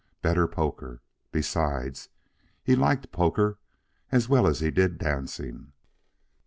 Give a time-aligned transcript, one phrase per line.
[0.23, 1.03] Better poker.
[1.31, 2.09] Besides,
[2.63, 3.59] he liked poker
[4.11, 5.73] as well as he did dancing.